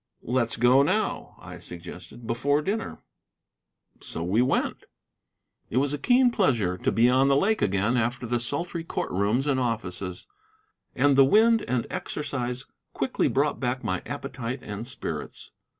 [0.23, 3.03] "Let's go now," I suggested, "before dinner."
[3.99, 4.85] So we went.
[5.69, 9.11] It was a keen pleasure to be on the lake again after the sultry court
[9.11, 10.25] rooms and offices,
[10.95, 15.51] and the wind and exercise quickly brought back my appetite and spirits.